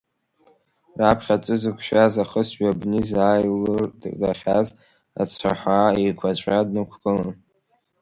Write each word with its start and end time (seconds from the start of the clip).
Раԥхьа 0.99 1.35
аҵәы 1.37 1.55
зықәшәаз 1.61 2.13
ахысҩы, 2.23 2.67
абни, 2.71 3.01
заа 3.09 3.35
илырдахьаз 3.45 4.67
ацәаҳәа 5.21 5.97
еиқәаҵәа 6.01 6.67
днықәгылон. 6.67 7.35